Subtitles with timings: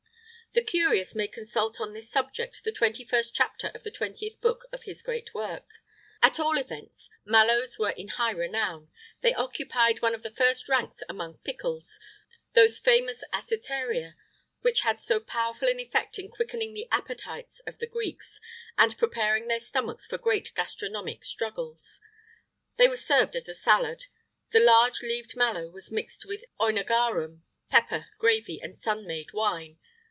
[0.53, 4.65] The curious may consult on this subject the twenty first chapter of the twentieth book
[4.73, 5.65] of his great work.
[6.21, 8.91] At all events mallows were in high renown;
[9.21, 12.01] they occupied one of the first ranks among pickles,
[12.51, 14.17] those famous acetaria
[14.59, 18.41] which had so powerful an effect in quickening the appetites of the Greeks,
[18.77, 22.01] and preparing their stomachs for great gastronomic struggles.[IX
[22.75, 24.07] 43] They were served as a salad.
[24.49, 29.79] The large leaved mallow was mixed with œnogarum, pepper, gravy, and sun made wine.